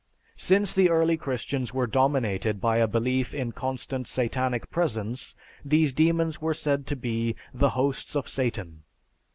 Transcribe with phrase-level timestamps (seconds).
[0.39, 6.41] Since the early Christians were dominated by a belief in constant Satanic presence, these demons
[6.41, 8.81] were said to be the "Hosts of Satan."